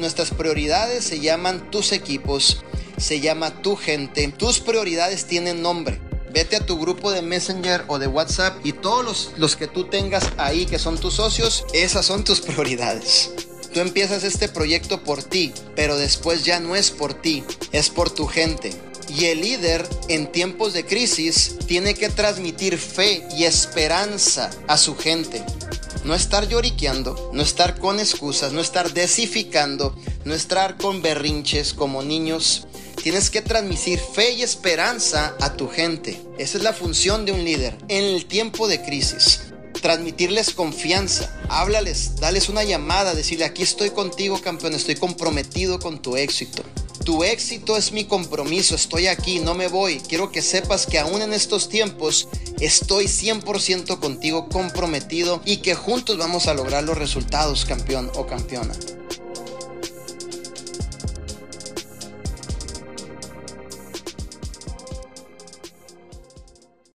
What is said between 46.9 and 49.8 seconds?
Tu éxito es mi compromiso, estoy aquí, no me